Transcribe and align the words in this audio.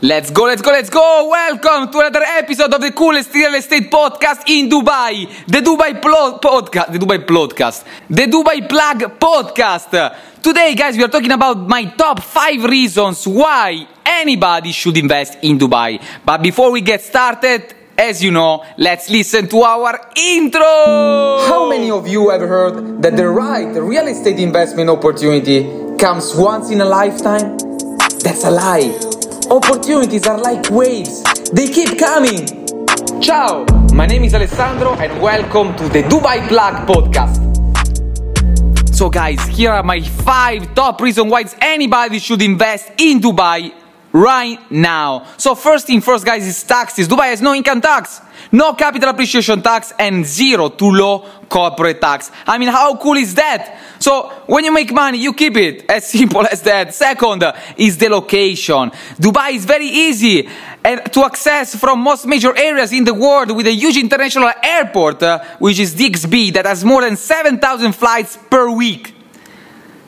Let's 0.00 0.30
go, 0.30 0.44
let's 0.44 0.62
go, 0.62 0.70
let's 0.70 0.90
go! 0.90 1.28
Welcome 1.28 1.90
to 1.90 1.98
another 1.98 2.22
episode 2.22 2.72
of 2.72 2.80
the 2.80 2.92
coolest 2.92 3.34
real 3.34 3.52
estate 3.56 3.90
podcast 3.90 4.44
in 4.46 4.70
Dubai, 4.70 5.26
the 5.44 5.58
Dubai 5.58 6.00
Plo- 6.00 6.40
podcast, 6.40 6.92
the 6.92 7.00
Dubai 7.00 7.26
podcast, 7.26 7.82
the 8.08 8.26
Dubai 8.26 8.68
Plug 8.68 9.18
podcast. 9.18 10.40
Today, 10.40 10.76
guys, 10.76 10.96
we 10.96 11.02
are 11.02 11.08
talking 11.08 11.32
about 11.32 11.66
my 11.66 11.86
top 11.86 12.22
five 12.22 12.62
reasons 12.62 13.26
why 13.26 13.88
anybody 14.06 14.70
should 14.70 14.96
invest 14.96 15.36
in 15.42 15.58
Dubai. 15.58 16.00
But 16.24 16.44
before 16.44 16.70
we 16.70 16.80
get 16.80 17.00
started, 17.02 17.74
as 17.98 18.22
you 18.22 18.30
know, 18.30 18.64
let's 18.76 19.10
listen 19.10 19.48
to 19.48 19.62
our 19.62 20.12
intro. 20.14 20.62
How 20.62 21.68
many 21.68 21.90
of 21.90 22.06
you 22.06 22.30
have 22.30 22.42
heard 22.42 23.02
that 23.02 23.16
the 23.16 23.26
right 23.28 23.74
real 23.74 24.06
estate 24.06 24.38
investment 24.38 24.90
opportunity 24.90 25.64
comes 25.98 26.36
once 26.36 26.70
in 26.70 26.80
a 26.82 26.84
lifetime? 26.84 27.58
That's 28.22 28.44
a 28.44 28.50
lie. 28.52 29.07
Opportunities 29.50 30.26
are 30.26 30.38
like 30.38 30.68
waves, 30.68 31.22
they 31.52 31.68
keep 31.68 31.98
coming. 31.98 32.46
Ciao, 33.18 33.64
my 33.94 34.04
name 34.04 34.24
is 34.24 34.34
Alessandro 34.34 34.92
and 34.96 35.22
welcome 35.22 35.74
to 35.76 35.88
the 35.88 36.02
Dubai 36.02 36.46
Plug 36.48 36.86
podcast. 36.86 37.38
So, 38.94 39.08
guys, 39.08 39.40
here 39.46 39.70
are 39.70 39.82
my 39.82 40.02
five 40.02 40.74
top 40.74 41.00
reasons 41.00 41.30
why 41.32 41.44
anybody 41.62 42.18
should 42.18 42.42
invest 42.42 42.90
in 42.98 43.20
Dubai 43.20 43.72
right 44.12 44.58
now. 44.70 45.26
So, 45.38 45.54
first 45.54 45.86
thing 45.86 46.02
first, 46.02 46.26
guys, 46.26 46.46
is 46.46 46.62
taxes. 46.62 47.08
Dubai 47.08 47.30
has 47.30 47.40
no 47.40 47.54
income 47.54 47.80
tax, 47.80 48.20
no 48.52 48.74
capital 48.74 49.08
appreciation 49.08 49.62
tax, 49.62 49.94
and 49.98 50.26
zero 50.26 50.68
to 50.68 50.84
low 50.84 51.20
corporate 51.48 52.02
tax. 52.02 52.30
I 52.46 52.58
mean, 52.58 52.68
how 52.68 52.96
cool 52.96 53.16
is 53.16 53.34
that? 53.36 53.80
So, 53.98 54.30
when 54.46 54.64
you 54.64 54.72
make 54.72 54.92
money, 54.92 55.18
you 55.18 55.32
keep 55.32 55.56
it. 55.56 55.84
As 55.88 56.06
simple 56.06 56.46
as 56.46 56.62
that. 56.62 56.94
Second 56.94 57.44
is 57.76 57.98
the 57.98 58.08
location. 58.08 58.90
Dubai 59.20 59.52
is 59.52 59.64
very 59.64 59.86
easy 59.86 60.48
and 60.84 61.12
to 61.12 61.24
access 61.24 61.74
from 61.74 62.00
most 62.00 62.26
major 62.26 62.56
areas 62.56 62.92
in 62.92 63.04
the 63.04 63.14
world 63.14 63.54
with 63.54 63.66
a 63.66 63.72
huge 63.72 63.96
international 63.96 64.50
airport, 64.62 65.22
uh, 65.22 65.44
which 65.58 65.78
is 65.78 65.94
DXB, 65.94 66.52
that 66.54 66.66
has 66.66 66.84
more 66.84 67.02
than 67.02 67.16
7,000 67.16 67.92
flights 67.92 68.38
per 68.48 68.70
week. 68.70 69.14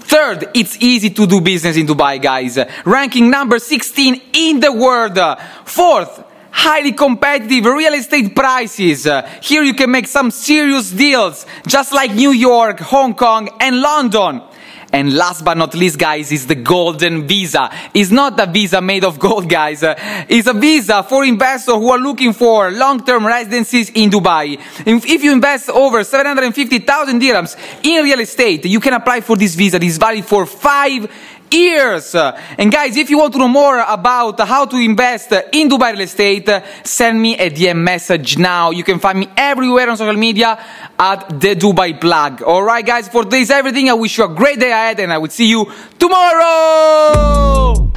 Third, 0.00 0.50
it's 0.54 0.76
easy 0.80 1.10
to 1.10 1.26
do 1.26 1.40
business 1.40 1.76
in 1.76 1.86
Dubai, 1.86 2.20
guys. 2.20 2.58
Ranking 2.84 3.30
number 3.30 3.58
16 3.58 4.22
in 4.32 4.60
the 4.60 4.72
world. 4.72 5.18
Fourth, 5.64 6.24
highly 6.58 6.90
competitive 6.90 7.64
real 7.66 7.94
estate 7.94 8.34
prices. 8.34 9.06
Here 9.42 9.62
you 9.62 9.74
can 9.74 9.92
make 9.92 10.08
some 10.08 10.32
serious 10.32 10.90
deals, 10.90 11.46
just 11.68 11.92
like 11.92 12.12
New 12.12 12.32
York, 12.32 12.80
Hong 12.80 13.14
Kong, 13.14 13.48
and 13.60 13.80
London. 13.80 14.42
And 14.90 15.14
last 15.14 15.44
but 15.44 15.56
not 15.56 15.74
least, 15.74 15.98
guys, 15.98 16.32
is 16.32 16.46
the 16.46 16.56
golden 16.56 17.28
visa. 17.28 17.70
It's 17.94 18.10
not 18.10 18.40
a 18.40 18.46
visa 18.46 18.80
made 18.80 19.04
of 19.04 19.18
gold, 19.20 19.48
guys. 19.48 19.84
It's 19.84 20.48
a 20.48 20.54
visa 20.54 21.02
for 21.04 21.24
investors 21.24 21.74
who 21.74 21.90
are 21.90 21.98
looking 21.98 22.32
for 22.32 22.72
long-term 22.72 23.24
residencies 23.24 23.90
in 23.90 24.10
Dubai. 24.10 24.58
If 24.84 25.22
you 25.22 25.32
invest 25.32 25.68
over 25.68 26.02
750,000 26.02 27.20
dirhams 27.20 27.54
in 27.84 28.02
real 28.02 28.20
estate, 28.20 28.64
you 28.64 28.80
can 28.80 28.94
apply 28.94 29.20
for 29.20 29.36
this 29.36 29.54
visa. 29.54 29.78
Is 29.80 29.98
valid 29.98 30.24
for 30.24 30.44
five 30.44 31.06
years. 31.52 32.14
And 32.14 32.70
guys, 32.70 32.96
if 32.96 33.10
you 33.10 33.18
want 33.18 33.32
to 33.32 33.38
know 33.38 33.48
more 33.48 33.78
about 33.86 34.40
how 34.40 34.66
to 34.66 34.76
invest 34.76 35.32
in 35.52 35.68
Dubai 35.68 35.92
real 35.92 36.02
estate, 36.02 36.48
send 36.84 37.20
me 37.20 37.36
a 37.38 37.50
DM 37.50 37.76
message 37.78 38.38
now. 38.38 38.70
You 38.70 38.84
can 38.84 38.98
find 38.98 39.18
me 39.18 39.28
everywhere 39.36 39.90
on 39.90 39.96
social 39.96 40.14
media 40.14 40.58
at 40.98 41.28
the 41.40 41.54
Dubai 41.54 42.00
Plug. 42.00 42.42
All 42.42 42.62
right, 42.62 42.84
guys, 42.84 43.08
for 43.08 43.24
today's 43.24 43.50
everything. 43.50 43.88
I 43.90 43.94
wish 43.94 44.18
you 44.18 44.24
a 44.24 44.28
great 44.28 44.58
day 44.58 44.70
ahead 44.70 45.00
and 45.00 45.12
I 45.12 45.18
will 45.18 45.30
see 45.30 45.48
you 45.48 45.72
tomorrow. 45.98 47.87